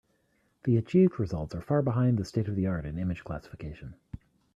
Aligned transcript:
The 0.63 0.77
achieved 0.77 1.19
results 1.19 1.53
are 1.53 1.61
far 1.61 1.83
behind 1.83 2.17
the 2.17 2.25
state-of-the-art 2.25 2.87
in 2.87 2.97
image 2.97 3.23
classification. 3.23 3.93